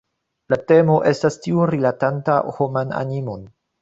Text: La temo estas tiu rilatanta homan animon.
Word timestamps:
La 0.53 0.57
temo 0.71 0.95
estas 1.11 1.37
tiu 1.45 1.67
rilatanta 1.73 2.39
homan 2.57 2.97
animon. 3.05 3.45